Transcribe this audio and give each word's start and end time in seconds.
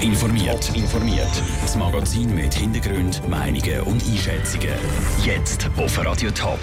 Top 0.00 0.08
informiert. 0.08 0.76
informiert. 0.76 1.42
Das 1.60 1.76
Magazin 1.76 2.34
mit 2.34 2.54
Hintergrund, 2.54 3.20
Meinungen 3.28 3.80
und 3.82 4.02
Einschätzungen. 4.02 4.74
Jetzt 5.24 5.68
auf 5.76 6.04
Radio 6.04 6.30
Top. 6.30 6.58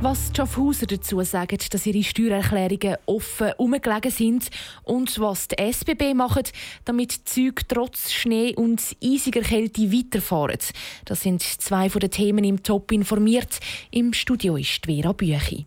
Was 0.00 0.30
die 0.30 0.36
Schaffhauser 0.36 0.86
dazu 0.86 1.20
sagen, 1.22 1.58
dass 1.70 1.86
ihre 1.86 2.02
Steuererklärungen 2.02 2.96
offen 3.06 3.52
umgelegen 3.56 4.10
sind 4.10 4.48
und 4.84 5.18
was 5.18 5.48
die 5.48 5.58
SBB 5.58 6.14
macht, 6.14 6.52
damit 6.84 7.36
die 7.36 7.52
trotz 7.66 8.12
Schnee 8.12 8.54
und 8.54 8.80
eisiger 9.02 9.42
Kälte 9.42 9.92
weiterfahren. 9.92 10.58
Das 11.04 11.22
sind 11.22 11.42
zwei 11.42 11.90
von 11.90 12.00
den 12.00 12.10
Themen 12.10 12.44
im 12.44 12.62
Top 12.62 12.92
informiert. 12.92 13.58
Im 13.90 14.12
Studio 14.12 14.56
ist 14.56 14.86
Vera 14.86 15.12
Büchi. 15.12 15.66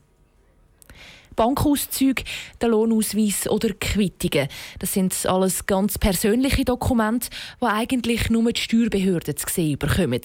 Bankauszüge, 1.36 2.24
der 2.62 2.70
Lohnausweis 2.70 3.48
oder 3.48 3.70
Quittungen. 3.74 4.48
Das 4.80 4.94
sind 4.94 5.26
alles 5.26 5.66
ganz 5.66 5.98
persönliche 5.98 6.66
Dokumente, 6.66 7.30
die 7.62 7.66
eigentlich 7.66 8.30
nur 8.30 8.52
die 8.52 8.62
Steuerbehörden 8.62 9.38
zu 9.38 9.48
sehen 9.50 9.80
bekommen. 9.80 10.22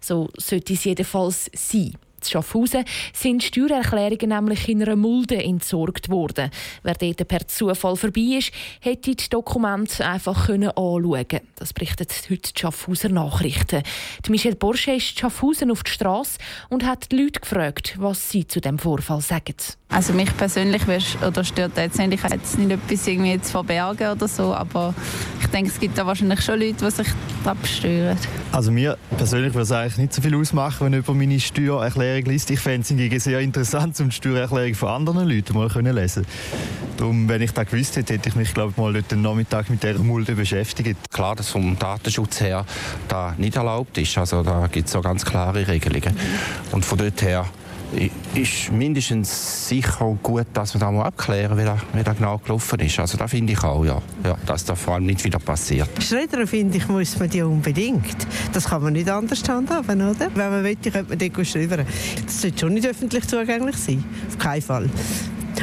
So 0.00 0.28
sollte 0.36 0.72
es 0.72 0.84
jedenfalls 0.84 1.50
sein. 1.54 1.94
In 2.24 2.30
Schaffhausen 2.30 2.84
sind 3.12 3.42
Steuererklärungen 3.42 4.30
nämlich 4.30 4.68
in 4.68 4.82
einer 4.82 4.96
Mulde 4.96 5.42
entsorgt 5.42 6.08
worden. 6.08 6.50
Wer 6.82 6.94
dort 6.94 7.28
per 7.28 7.46
Zufall 7.46 7.96
vorbei 7.96 8.38
ist, 8.38 8.50
hätte 8.80 9.14
die 9.14 9.28
Dokumente 9.28 10.06
einfach 10.06 10.48
anschauen 10.48 11.28
können. 11.28 11.46
Das 11.56 11.74
berichtet 11.74 12.12
heute 12.30 12.52
die 12.52 12.60
Schaffhauser 12.60 13.10
Nachrichten. 13.10 13.82
Die 14.24 14.30
Michelle 14.30 14.56
Borsche 14.56 14.92
ist 14.92 15.18
Schaffhausen 15.18 15.70
auf 15.70 15.82
die 15.82 15.90
Straße 15.90 16.38
und 16.70 16.84
hat 16.86 17.12
die 17.12 17.16
Leute 17.16 17.40
gefragt, 17.40 17.96
was 17.98 18.30
sie 18.30 18.46
zu 18.46 18.60
dem 18.60 18.78
Vorfall 18.78 19.20
sagen. 19.20 19.56
Also 19.94 20.12
mich 20.12 20.36
persönlich 20.36 20.82
oder 21.24 21.44
stört 21.44 21.76
jetzt 21.76 21.98
nicht, 21.98 22.12
ich 22.12 22.22
jetzt 22.28 22.58
nicht 22.58 22.72
etwas 22.72 23.06
irgendwie 23.06 23.40
zu 23.40 23.52
verbergen 23.52 24.10
oder 24.10 24.26
so, 24.26 24.52
aber 24.52 24.92
ich 25.40 25.46
denke, 25.46 25.70
es 25.70 25.78
gibt 25.78 25.96
da 25.96 26.04
wahrscheinlich 26.04 26.40
schon 26.40 26.58
Leute, 26.58 26.84
die 26.84 26.90
sich 26.90 27.06
absteuern. 27.44 28.18
Also 28.50 28.72
mir 28.72 28.98
persönlich 29.16 29.54
würde 29.54 29.62
es 29.62 29.70
eigentlich 29.70 29.98
nicht 29.98 30.12
so 30.12 30.20
viel 30.20 30.34
ausmachen, 30.34 30.86
wenn 30.86 30.94
jemand 30.94 31.16
meine 31.16 31.38
Steuererklärung 31.38 32.24
liest. 32.24 32.50
Ich 32.50 32.58
fände 32.58 33.06
es 33.14 33.22
sehr 33.22 33.38
interessant, 33.38 34.00
um 34.00 34.08
die 34.08 34.16
Steuererklärung 34.16 34.74
von 34.74 34.88
anderen 34.88 35.28
Leuten 35.28 35.54
mal 35.54 35.68
können 35.68 35.94
lesen 35.94 36.26
Darum, 36.96 37.28
wenn 37.28 37.42
ich 37.42 37.52
das 37.52 37.66
gewusst 37.70 37.96
hätte, 37.96 38.14
hätte 38.14 38.28
ich 38.28 38.34
mich 38.34 38.52
glaube 38.52 38.72
ich, 38.72 38.76
mal 38.76 39.00
den 39.00 39.22
Nachmittag 39.22 39.70
mit 39.70 39.84
dieser 39.84 40.00
Mulde 40.00 40.34
beschäftigt. 40.34 40.96
Klar, 41.12 41.36
dass 41.36 41.50
vom 41.50 41.78
Datenschutz 41.78 42.40
her 42.40 42.66
da 43.06 43.34
nicht 43.38 43.54
erlaubt 43.54 43.96
ist. 43.98 44.18
Also 44.18 44.42
da 44.42 44.66
gibt 44.66 44.86
es 44.86 44.92
so 44.92 45.00
ganz 45.00 45.24
klare 45.24 45.68
Regelungen. 45.68 46.16
Und 46.72 46.84
von 46.84 46.98
dort 46.98 47.22
her 47.22 47.46
ist 48.34 48.72
mindestens 48.72 49.68
sicher 49.68 50.16
gut, 50.22 50.46
dass 50.52 50.74
wir 50.74 50.80
da 50.80 50.90
mal 50.90 51.04
abklären, 51.04 51.56
wie 51.56 51.64
das, 51.64 51.80
wie 51.92 52.02
genau 52.02 52.38
gelaufen 52.38 52.80
ist. 52.80 52.98
Also 52.98 53.16
das 53.16 53.30
finde 53.30 53.52
ich 53.52 53.62
auch, 53.62 53.84
ja. 53.84 54.00
ja. 54.24 54.36
Dass 54.46 54.64
das 54.64 54.80
vor 54.80 54.94
allem 54.94 55.06
nicht 55.06 55.24
wieder 55.24 55.38
passiert. 55.38 55.88
Schredder, 56.02 56.46
finde 56.46 56.76
ich, 56.76 56.88
muss 56.88 57.18
man 57.18 57.28
die 57.30 57.42
unbedingt. 57.42 58.16
Das 58.52 58.66
kann 58.66 58.82
man 58.82 58.92
nicht 58.92 59.08
anders 59.08 59.42
handhaben, 59.48 60.00
oder? 60.00 60.28
Wenn 60.34 60.50
man 60.50 60.64
will, 60.64 60.76
könnte 60.76 61.04
man 61.08 61.18
dort 61.18 61.46
schreiben. 61.46 61.86
Das 62.24 62.42
sollte 62.42 62.58
schon 62.58 62.74
nicht 62.74 62.86
öffentlich 62.86 63.26
zugänglich 63.26 63.76
sein. 63.76 64.04
Auf 64.28 64.38
keinen 64.38 64.62
Fall. 64.62 64.90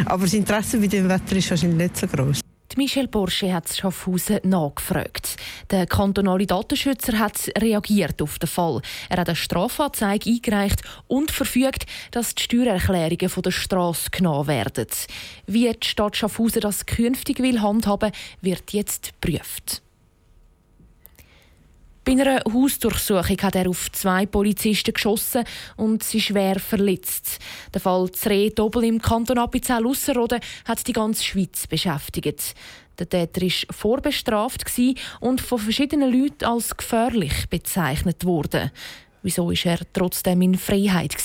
Aber 0.06 0.24
das 0.24 0.34
Interesse 0.34 0.78
bei 0.78 0.88
dem 0.88 1.10
Wetter 1.10 1.36
ist 1.36 1.50
wahrscheinlich 1.50 1.78
nicht 1.78 1.98
so 1.98 2.08
groß. 2.08 2.42
Michel 2.78 3.08
Porsche 3.08 3.54
hat 3.54 3.76
Schaffhausen 3.76 4.40
nachgefragt. 4.44 5.38
Der 5.70 5.86
kantonale 5.86 6.46
Datenschützer 6.46 7.20
hat 7.20 7.52
reagiert 7.58 8.22
auf 8.22 8.40
den 8.40 8.48
Fall. 8.48 8.82
Er 9.10 9.18
hat 9.18 9.30
eine 9.30 9.36
Strafanzeige 9.36 10.30
eingereicht 10.30 10.82
und 11.08 11.32
verfügt, 11.32 11.86
dass 12.12 12.36
die 12.36 12.44
Steuererklärungen 12.44 13.30
von 13.30 13.44
der 13.44 13.52
Straße 13.52 14.10
genommen 14.12 14.48
werden. 14.48 14.88
Wie 15.48 15.72
die 15.72 15.88
Stadt 15.88 16.18
Schaffhausen 16.18 16.62
das 16.62 16.86
künftig 16.86 17.40
will 17.40 17.62
handhaben, 17.62 18.12
wird 18.42 18.74
jetzt 18.74 19.14
geprüft. 19.22 19.82
Bei 22.12 22.22
einer 22.22 22.42
Hausdurchsuchung 22.54 23.38
hat 23.42 23.56
er 23.56 23.70
auf 23.70 23.90
zwei 23.94 24.26
Polizisten 24.26 24.94
geschossen 24.94 25.46
und 25.78 26.04
sie 26.04 26.20
schwer 26.20 26.60
verletzt. 26.60 27.40
Der 27.74 27.80
Fall 27.80 28.12
Zre 28.12 28.52
Doppel 28.52 28.84
im 28.84 29.02
Kanton 29.02 29.38
Appenzell-Ausserrhoden 29.38 30.42
hat 30.66 30.86
die 30.86 30.92
ganze 30.92 31.24
Schweiz 31.24 31.68
beschäftigt. 31.68 32.54
Der 33.00 33.08
Täter 33.08 33.42
war 33.42 33.74
vorbestraft 33.74 34.66
und 35.22 35.40
von 35.40 35.60
verschiedenen 35.60 36.12
Leuten 36.12 36.44
als 36.44 36.76
gefährlich 36.76 37.48
bezeichnet 37.50 38.26
worden. 38.26 38.72
Wieso 39.24 39.48
war 39.48 39.66
er 39.66 39.80
trotzdem 39.94 40.42
in 40.42 40.56
Freiheit? 40.56 41.16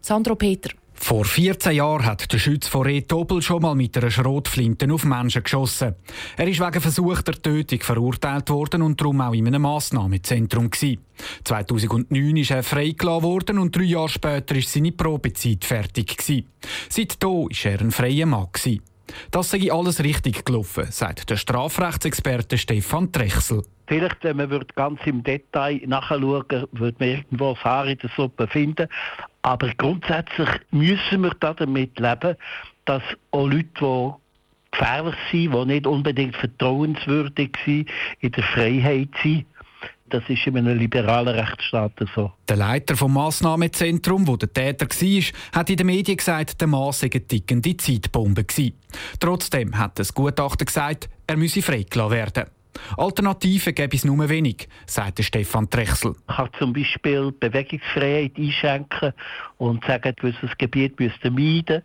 Sandro 0.00 0.36
Peter. 0.36 0.70
Vor 0.94 1.24
14 1.24 1.72
Jahren 1.72 2.06
hat 2.06 2.32
der 2.32 2.38
Schütz 2.38 2.68
von 2.68 2.82
Retobel 2.82 3.42
schon 3.42 3.62
mal 3.62 3.74
mit 3.74 3.96
einer 3.96 4.10
Schrotflinte 4.10 4.90
auf 4.92 5.04
Menschen 5.04 5.42
geschossen. 5.42 5.96
Er 6.36 6.48
ist 6.48 6.60
wegen 6.60 6.80
versuchter 6.80 7.32
Tötung 7.32 7.80
verurteilt 7.80 8.48
worden 8.50 8.82
und 8.82 9.00
darum 9.00 9.20
auch 9.20 9.34
in 9.34 9.46
einem 9.46 9.62
Massnahmezentrum. 9.62 10.70
2009 11.44 12.36
ist 12.36 12.50
er 12.50 12.62
freigelassen 12.62 13.22
worden 13.22 13.58
und 13.58 13.76
drei 13.76 13.82
Jahre 13.82 14.08
später 14.08 14.54
ist 14.54 14.72
seine 14.72 14.92
Probezeit 14.92 15.64
fertig. 15.64 16.16
Seitdem 16.88 17.30
war 17.30 17.48
er 17.64 17.80
ein 17.80 17.90
freier 17.90 18.26
Mann. 18.26 18.48
Das 19.30 19.50
sei 19.50 19.70
alles 19.70 20.02
richtig 20.02 20.44
gelaufen, 20.44 20.86
sagt 20.90 21.30
der 21.30 21.36
Strafrechtsexperte 21.36 22.58
Stefan 22.58 23.12
Trechsel. 23.12 23.62
Vielleicht, 23.86 24.24
wenn 24.24 24.36
man 24.36 24.64
ganz 24.74 25.00
im 25.04 25.22
Detail 25.22 25.82
nachschauen 25.86 26.22
würde, 26.72 26.96
man 26.98 27.08
irgendwo 27.08 27.56
Haar 27.56 27.86
in 27.86 27.98
der 27.98 28.10
Suppe 28.16 28.46
finden. 28.46 28.88
Aber 29.44 29.70
grundsätzlich 29.76 30.48
müssen 30.70 31.20
wir 31.20 31.32
damit 31.38 31.98
leben, 31.98 32.36
dass 32.86 33.02
auch 33.30 33.46
Leute, 33.46 33.68
die 33.78 34.10
gefährlich 34.70 35.14
sind, 35.30 35.52
die 35.52 35.64
nicht 35.66 35.86
unbedingt 35.86 36.34
vertrauenswürdig 36.34 37.54
sind, 37.66 37.90
in 38.20 38.32
der 38.32 38.42
Freiheit 38.42 39.10
sind. 39.22 39.44
Das 40.08 40.22
ist 40.28 40.46
in 40.46 40.56
einem 40.56 40.78
liberalen 40.78 41.38
Rechtsstaat 41.38 41.92
so. 42.14 42.32
Der 42.48 42.56
Leiter 42.56 42.96
vom 42.96 43.12
Massnahmezentrum, 43.12 44.26
wo 44.26 44.38
der 44.38 44.50
Täter 44.50 44.86
war, 44.86 45.24
hat 45.60 45.68
in 45.68 45.76
den 45.76 45.86
Medien 45.88 46.16
gesagt, 46.16 46.60
der 46.62 46.68
Mann 46.68 46.92
sei 46.92 47.10
eine 47.12 47.26
tickende 47.26 47.76
Zeitbombe 47.76 48.44
gewesen. 48.44 48.80
Trotzdem 49.20 49.76
hat 49.76 49.98
das 49.98 50.14
Gutachter 50.14 50.64
gesagt, 50.64 51.10
er 51.26 51.36
müsse 51.36 51.60
freigelassen 51.60 52.12
werden. 52.12 52.44
Alternativen 52.96 53.74
gäbe 53.74 53.96
es 53.96 54.04
nur 54.04 54.28
wenig, 54.28 54.68
sagt 54.86 55.22
Stefan 55.22 55.68
Trechsel. 55.70 56.14
Man 56.26 56.36
kann 56.36 56.50
zum 56.58 56.72
Beispiel 56.72 57.32
Bewegungsfreiheit 57.32 58.32
einschränken 58.36 59.12
und 59.58 59.84
sagen, 59.84 60.14
gewisses 60.16 60.50
Gebiet 60.58 60.98
müsste 60.98 61.30
meiden. 61.30 61.82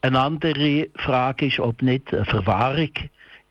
Eine 0.00 0.20
andere 0.20 0.88
Frage 0.96 1.46
ist, 1.46 1.60
ob 1.60 1.82
nicht 1.82 2.12
eine 2.12 2.24
Verwahrung 2.24 2.90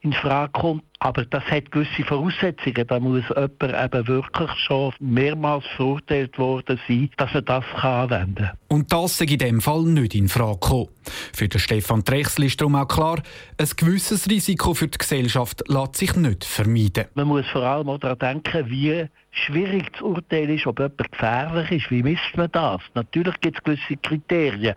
in 0.02 0.14
Frage 0.14 0.52
kommt. 0.54 0.84
Aber 1.02 1.24
das 1.24 1.44
hat 1.46 1.72
gewisse 1.72 2.04
Voraussetzungen. 2.04 2.86
Da 2.86 3.00
muss 3.00 3.24
jemand 3.30 3.62
eben 3.62 4.08
wirklich 4.08 4.52
schon 4.66 4.94
mehrmals 5.00 5.66
verurteilt 5.78 6.38
worden 6.38 6.80
sein, 6.88 7.10
dass 7.16 7.34
er 7.34 7.42
das 7.42 7.64
anwenden 7.76 8.36
kann. 8.36 8.58
Und 8.68 8.92
das 8.92 9.18
sei 9.18 9.26
in 9.26 9.38
dem 9.38 9.62
Fall 9.62 9.84
nicht 9.84 10.14
in 10.16 10.28
Frage 10.28 10.60
gekommen. 10.60 10.90
Für 11.34 11.48
den 11.48 11.60
Stefan 11.60 12.04
Trechsel 12.04 12.46
ist 12.46 12.60
darum 12.60 12.76
auch 12.76 12.88
klar, 12.88 13.22
ein 13.58 13.70
gewisses 13.78 14.30
Risiko 14.30 14.74
für 14.74 14.88
die 14.88 14.98
Gesellschaft 14.98 15.64
lässt 15.70 15.96
sich 15.96 16.16
nicht 16.16 16.44
vermeiden. 16.44 17.06
Man 17.14 17.28
muss 17.28 17.48
vor 17.48 17.64
allem 17.64 17.88
auch 17.88 18.00
daran 18.00 18.20
denken, 18.20 18.70
wie 18.70 19.08
schwierig 19.31 19.96
zu 19.98 20.06
urteilen 20.08 20.58
ist, 20.58 20.68
ob 20.68 20.80
jemand 20.80 21.12
gefährlich 21.12 21.72
ist. 21.72 21.92
Wie 21.92 22.04
misst 22.04 22.36
man 22.36 22.52
das? 22.52 22.81
Natürlich 22.94 23.40
gibt 23.40 23.58
es 23.58 23.64
gewisse 23.64 23.98
Kriterien, 24.02 24.76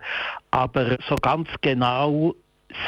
aber 0.51 0.97
so 1.07 1.15
ganz 1.15 1.49
genau 1.61 2.33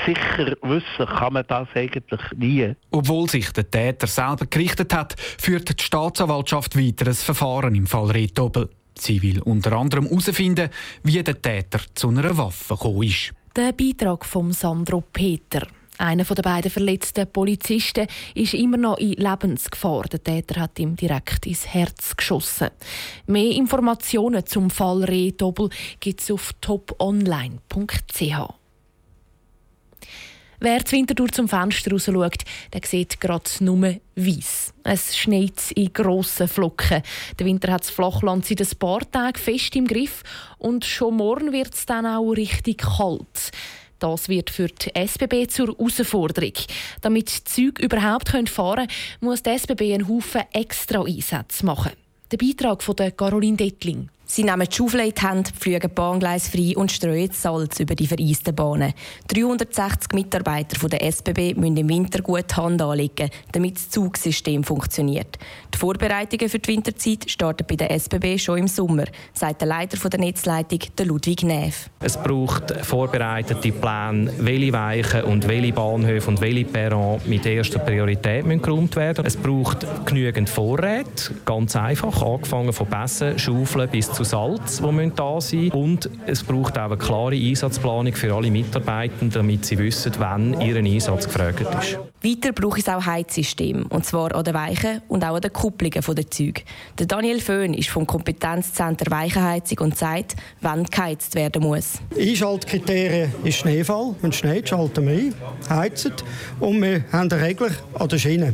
sicher 0.06 0.56
wissen 0.62 1.16
kann 1.18 1.34
man 1.34 1.46
das 1.48 1.68
eigentlich 1.74 2.22
nie. 2.36 2.74
Obwohl 2.92 3.30
sich 3.30 3.52
der 3.52 3.70
Täter 3.70 4.08
selber 4.08 4.46
gerichtet 4.46 4.94
hat, 4.94 5.16
führt 5.20 5.80
die 5.80 5.84
Staatsanwaltschaft 5.84 6.78
weiter 6.78 7.08
ein 7.08 7.14
Verfahren 7.14 7.76
im 7.76 7.88
Fall 7.88 8.12
Retobel. 8.12 8.70
Sie 8.98 9.22
will 9.22 9.42
unter 9.42 9.74
anderem 9.74 10.06
herausfinden, 10.06 10.70
wie 11.04 11.22
der 11.22 11.42
Täter 11.42 11.80
zu 11.94 12.10
einer 12.10 12.38
Waffe 12.38 12.76
gekommen 12.76 13.04
ist. 13.04 13.34
Der 13.56 13.72
Beitrag 13.72 14.26
von 14.26 14.52
Sandro 14.52 15.02
Peter. 15.02 15.68
Einer 15.98 16.26
der 16.26 16.42
beiden 16.42 16.72
verletzten 16.72 17.32
Polizisten 17.32 18.08
ist 18.34 18.54
immer 18.54 18.78
noch 18.78 18.98
in 18.98 19.14
Lebensgefahr. 19.14 20.04
Der 20.04 20.22
Täter 20.22 20.62
hat 20.62 20.78
ihm 20.80 20.96
direkt 20.96 21.46
ins 21.46 21.68
Herz 21.68 22.18
geschossen. 22.18 22.70
Mehr 23.28 23.52
Informationen 23.52 24.46
zum 24.46 24.70
Fall 24.70 25.06
Retobel 25.06 25.70
gibt 26.02 26.22
es 26.22 26.32
auf 26.32 26.52
toponline.ch. 26.60 28.65
Wer 30.60 30.86
zur 30.86 31.00
Wintertour 31.00 31.30
zum 31.30 31.50
Fenster 31.50 31.92
raus 31.92 32.06
schaut, 32.06 32.44
der 32.74 32.82
sieht 32.86 33.20
gerade 33.20 33.50
nur 33.60 33.96
weiss. 34.16 34.74
Es 34.84 35.18
schneit 35.18 35.72
in 35.76 35.92
grossen 35.92 36.48
Flocken. 36.48 37.02
Der 37.38 37.46
Winter 37.46 37.74
hat 37.74 37.82
das 37.82 37.90
Flachland 37.90 38.46
seit 38.46 38.62
ein 38.62 38.80
paar 38.80 39.12
Tagen 39.12 39.38
fest 39.38 39.76
im 39.76 39.88
Griff 39.88 40.24
und 40.58 40.86
schon 40.86 41.18
morgen 41.18 41.52
wird 41.52 41.74
es 41.74 41.86
dann 41.86 42.06
auch 42.06 42.32
richtig 42.32 42.78
kalt. 42.80 43.52
Das 44.00 44.30
wird 44.30 44.50
für 44.50 44.68
die 44.68 44.94
SBB 44.94 45.48
zur 45.48 45.68
Herausforderung. 45.68 46.54
Damit 47.02 47.30
die 47.30 47.44
Züge 47.46 47.84
überhaupt 47.84 48.30
fahren 48.30 48.46
können, 48.46 48.88
muss 49.22 49.44
die 49.44 49.52
SBB 49.52 49.94
einen 49.94 50.08
Haufen 50.08 50.44
extra 50.54 51.02
Einsätze 51.02 51.66
machen. 51.66 51.94
Der 52.32 52.38
Beitrag 52.38 52.84
von 52.84 52.96
Caroline 52.96 53.58
Dettling. 53.58 54.10
Sie 54.28 54.44
nehmen 54.44 54.68
die 54.68 54.76
Schaufel 54.76 55.02
in 55.02 55.14
die 55.14 55.22
Hand, 55.22 55.50
pflügen 55.50 55.94
Bahngleis 55.94 56.48
frei 56.48 56.74
und 56.76 56.92
streuen 56.92 57.30
Salz 57.32 57.80
über 57.80 57.94
die 57.94 58.08
vereisten 58.08 58.56
Bahnen. 58.56 58.94
360 59.28 60.14
Mitarbeiter 60.14 60.90
der 60.90 61.04
SBB 61.04 61.54
müssen 61.56 61.78
im 61.78 61.90
Winter 61.90 62.24
gut 62.24 62.58
Hand 62.58 62.82
anlegen, 62.82 63.30
damit 63.52 63.76
das 63.76 63.92
Zugsystem 63.92 64.64
funktioniert. 64.64 65.38
Die 65.72 65.78
Vorbereitungen 65.78 66.50
für 66.50 66.58
die 66.58 66.74
Winterzeit 66.74 67.30
starten 67.30 67.68
bei 67.68 67.76
der 67.76 67.92
SBB 67.92 68.40
schon 68.40 68.58
im 68.58 68.68
Sommer, 68.68 69.06
sagt 69.34 69.62
der 69.62 69.68
Leiter 69.68 70.10
der 70.10 70.20
Netzleitung, 70.20 70.80
Ludwig 71.04 71.44
Neff. 71.44 71.92
Es 72.00 72.18
braucht 72.18 72.72
vorbereitete 72.84 73.72
Pläne, 73.72 74.34
welche 74.40 74.74
Weichen 74.74 75.24
und 75.26 75.48
welche 75.48 75.74
Bahnhöfe 75.74 76.30
und 76.30 76.42
welche 76.42 76.66
Perron 76.66 77.22
mit 77.26 77.46
erster 77.46 77.78
Priorität 77.78 78.44
geräumt 78.64 78.96
werden. 78.96 79.24
Es 79.24 79.38
braucht 79.38 79.86
genügend 80.06 80.50
Vorräte, 80.50 81.36
ganz 81.46 81.76
einfach, 81.76 82.24
angefangen 82.24 82.74
von 82.74 82.88
Pässen, 82.88 83.38
Schaufeln 83.38 83.88
bis 83.90 84.15
zu 84.16 84.24
Salz, 84.24 84.82
die 84.82 85.12
da 85.16 85.42
sein 85.42 85.60
müssen. 85.60 85.72
Und 85.72 86.10
es 86.26 86.44
braucht 86.44 86.78
auch 86.78 86.86
eine 86.86 86.98
klare 86.98 87.36
Einsatzplanung 87.36 88.14
für 88.14 88.34
alle 88.34 88.50
Mitarbeitenden, 88.50 89.30
damit 89.30 89.66
sie 89.66 89.78
wissen, 89.78 90.14
wann 90.20 90.60
ihr 90.62 90.78
Einsatz 90.78 91.26
gefragt 91.26 91.62
ist. 91.62 92.00
Weiter 92.24 92.54
braucht 92.54 92.80
es 92.80 92.88
auch 92.88 93.06
Heizsystem, 93.06 93.86
und 93.88 94.06
zwar 94.06 94.34
an 94.34 94.44
den 94.44 94.54
Weichen 94.54 95.02
und 95.10 95.24
auch 95.24 95.36
an 95.36 95.42
den 95.42 95.54
Kupplungen 95.54 96.02
der 96.02 96.32
Züge. 96.32 96.62
Der 96.98 97.06
Daniel 97.06 97.40
Föhn 97.40 97.74
ist 97.74 97.90
vom 97.90 98.08
Kompetenzzentrum 98.08 99.12
Weichenheizung 99.12 99.80
und 99.80 99.98
sagt, 99.98 100.36
wann 100.62 100.86
geheizt 100.86 101.36
werden 101.36 101.62
muss. 101.62 102.00
Einschaltkriterien 102.18 103.32
ist 103.44 103.58
Schneefall. 103.58 104.16
Wenn 104.22 104.32
es 104.32 104.38
schneit, 104.38 104.70
schalten 104.70 105.06
wir 105.08 105.14
ein, 105.14 105.34
heizen 105.70 106.14
und 106.60 106.82
wir 106.82 107.04
haben 107.12 107.32
einen 107.32 107.42
Regler 107.42 107.72
an 107.94 108.08
der 108.08 108.18
Schiene. 108.18 108.54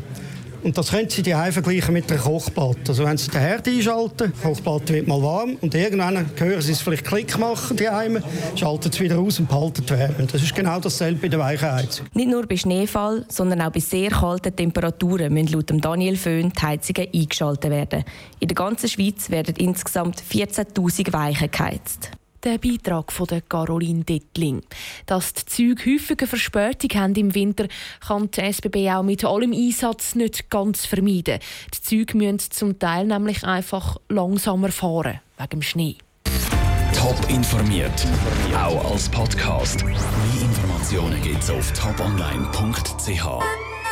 Und 0.63 0.77
das 0.77 0.91
können 0.91 1.09
Sie 1.09 1.23
die 1.23 1.31
vergleichen 1.31 1.93
mit 1.93 2.11
einer 2.11 2.21
Kochplatte. 2.21 2.79
Also 2.89 3.03
wenn 3.03 3.17
Sie 3.17 3.31
den 3.31 3.41
Herd 3.41 3.67
einschalten, 3.67 4.31
die 4.35 4.41
Kochplatte 4.41 4.93
wird 4.93 5.07
mal 5.07 5.21
warm 5.21 5.57
und 5.59 5.73
irgendwann 5.73 6.29
hören 6.35 6.61
Sie 6.61 6.71
es 6.71 6.81
vielleicht 6.81 7.05
Klick 7.05 7.37
machen, 7.39 7.77
die 7.77 7.89
Heime, 7.89 8.21
schalten 8.55 8.89
es 8.91 8.99
wieder 8.99 9.17
aus 9.17 9.39
und 9.39 9.49
behalten 9.49 9.83
die 9.83 9.89
Wärme. 9.89 10.27
Das 10.31 10.41
ist 10.41 10.53
genau 10.53 10.79
dasselbe 10.79 11.21
bei 11.21 11.27
der 11.29 11.39
Weichenheizung. 11.39 12.05
Nicht 12.13 12.29
nur 12.29 12.45
bei 12.45 12.57
Schneefall, 12.57 13.25
sondern 13.27 13.61
auch 13.61 13.71
bei 13.71 13.79
sehr 13.79 14.09
kalten 14.09 14.55
Temperaturen 14.55 15.33
müssen 15.33 15.53
laut 15.53 15.71
Daniel 15.83 16.15
Föhn 16.15 16.51
die 16.51 16.61
Heizungen 16.61 17.07
eingeschaltet 17.13 17.71
werden. 17.71 18.03
In 18.39 18.47
der 18.47 18.55
ganzen 18.55 18.87
Schweiz 18.87 19.29
werden 19.29 19.55
insgesamt 19.57 20.21
14'000 20.21 21.11
Weichen 21.11 21.49
geheizt. 21.49 22.11
Der 22.43 22.57
Beitrag 22.57 23.11
von 23.11 23.27
der 23.27 23.41
Caroline 23.41 24.03
Dettling. 24.03 24.61
Dass 25.05 25.33
die 25.33 25.45
Züge 25.45 25.93
häufiger 25.93 26.25
Verspätung 26.25 26.99
haben 26.99 27.15
im 27.15 27.35
Winter, 27.35 27.67
kann 27.99 28.31
die 28.31 28.41
SBB 28.41 28.89
auch 28.89 29.03
mit 29.03 29.23
allem 29.23 29.53
Einsatz 29.53 30.15
nicht 30.15 30.49
ganz 30.49 30.87
vermeiden. 30.87 31.39
Die 31.73 31.81
Züge 31.81 32.17
müssen 32.17 32.39
zum 32.39 32.79
Teil 32.79 33.05
nämlich 33.05 33.43
einfach 33.43 33.97
langsamer 34.09 34.71
fahren, 34.71 35.19
wegen 35.37 35.49
dem 35.49 35.61
Schnee. 35.61 35.97
Top 36.93 37.29
informiert, 37.29 38.07
auch 38.55 38.91
als 38.91 39.07
Podcast. 39.09 39.83
Mehr 39.83 39.95
Informationen 40.41 41.21
gibt 41.21 41.43
es 41.43 41.49
auf 41.49 41.71
toponline.ch. 41.73 43.70